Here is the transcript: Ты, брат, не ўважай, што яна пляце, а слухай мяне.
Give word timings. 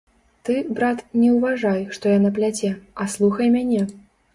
Ты, 0.47 0.55
брат, 0.79 1.03
не 1.21 1.29
ўважай, 1.37 1.85
што 1.99 2.17
яна 2.17 2.35
пляце, 2.41 2.77
а 3.03 3.13
слухай 3.19 3.59
мяне. 3.59 3.89